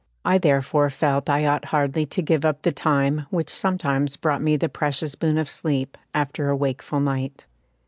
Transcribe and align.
I 0.25 0.39
therefore 0.39 0.89
felt 0.89 1.29
I 1.29 1.45
ought 1.45 1.65
hardly 1.65 2.07
to 2.07 2.23
give 2.23 2.43
up 2.43 2.63
the 2.63 2.71
time 2.71 3.27
which 3.29 3.51
sometimes 3.51 4.17
brought 4.17 4.41
me 4.41 4.57
the 4.57 4.67
precious 4.67 5.13
boon 5.13 5.37
of 5.37 5.47
sleep 5.47 5.95
after 6.15 6.49
a 6.49 6.55
wakeful 6.55 6.99
night. 6.99 7.45